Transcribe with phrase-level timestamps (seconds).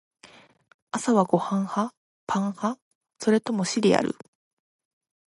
[0.89, 1.93] 朝はご飯派？
[2.25, 2.81] パン派？
[3.19, 4.15] それともシリアル？